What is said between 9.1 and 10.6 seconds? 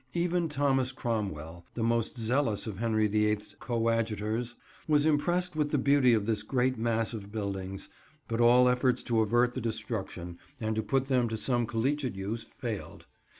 avert the destruction,